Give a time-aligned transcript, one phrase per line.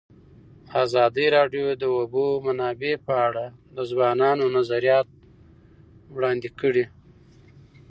[0.83, 5.07] ازادي راډیو د د اوبو منابع په اړه د ځوانانو نظریات
[6.15, 6.85] وړاندې کړي.